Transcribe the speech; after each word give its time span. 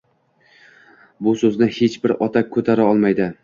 Bu 1.27 1.35
so‘zni 1.43 1.69
hech 1.77 2.01
bir 2.09 2.17
ota 2.29 2.45
«ko‘tara 2.57 2.93
olmaydi». 2.93 3.33